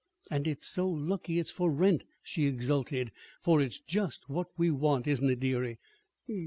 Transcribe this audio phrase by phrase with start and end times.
[0.31, 3.11] "And it's so lucky it's for rent," she exulted.
[3.39, 5.77] "For it's just what we want, isn't it, dearie?"